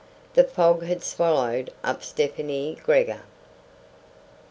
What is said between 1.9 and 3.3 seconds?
Stefani Gregor.